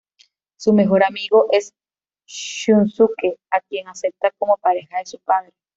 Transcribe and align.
Su 0.57 0.73
mejor 0.73 1.03
amigo 1.03 1.45
es 1.51 1.75
Shunsuke, 2.25 3.37
a 3.51 3.61
quien 3.61 3.87
acepta 3.87 4.31
como 4.39 4.57
pareja 4.57 4.97
de 4.97 5.05
su 5.05 5.19
padre. 5.19 5.53